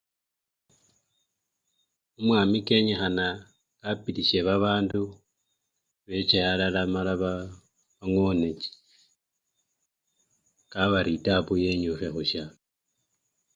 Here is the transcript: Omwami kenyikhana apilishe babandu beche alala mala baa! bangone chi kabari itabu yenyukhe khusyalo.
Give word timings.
Omwami 2.19 2.57
kenyikhana 2.67 3.27
apilishe 3.89 4.39
babandu 4.47 5.01
beche 6.05 6.39
alala 6.51 6.81
mala 6.93 7.13
baa! 7.21 7.45
bangone 7.97 8.47
chi 8.59 8.69
kabari 10.71 11.11
itabu 11.17 11.53
yenyukhe 11.65 12.07
khusyalo. 12.15 12.55